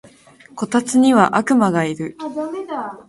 [0.55, 2.17] こたつには悪魔がいる